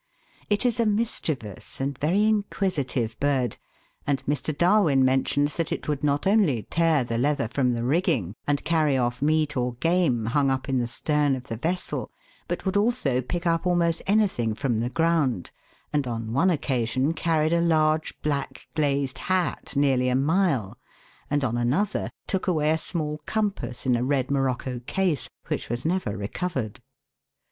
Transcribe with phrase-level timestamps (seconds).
[0.49, 3.57] It is a mischievous and very inquisitive bird,
[4.07, 4.57] and Mr.
[4.57, 8.97] Darwin mentions that it would not only tear the leather from the rigging and carry
[8.97, 12.09] off meat or game hung up in the stern of the vessel,
[12.47, 15.51] but would also pick up almost anything from the ground,
[15.93, 20.79] and on one occasion carried a large black glazed hat nearly a mile,
[21.29, 25.85] and on another took away a small compass in a red morocco case, which was
[25.85, 26.79] never recovered.